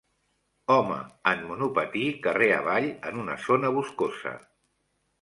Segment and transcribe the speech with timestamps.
[0.75, 0.97] Home
[1.33, 4.39] en monopatí carrer avall en una zona boscosa.